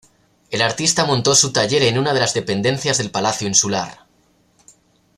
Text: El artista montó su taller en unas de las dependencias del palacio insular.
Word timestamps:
El 0.49 0.63
artista 0.63 1.05
montó 1.05 1.35
su 1.35 1.53
taller 1.53 1.83
en 1.83 1.99
unas 1.99 2.15
de 2.15 2.21
las 2.21 2.33
dependencias 2.33 2.97
del 2.97 3.11
palacio 3.11 3.47
insular. 3.47 4.07